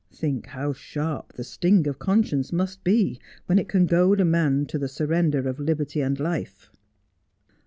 [0.11, 4.65] Think how sharp the sting of conscience must be when it can goad a man
[4.65, 6.71] to the surrender of liberty and life.'